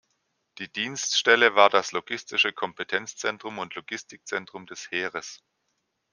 [0.57, 5.43] Die Dienststelle war das logistische Kompetenzzentrum und Logistikzentrum des Heeres.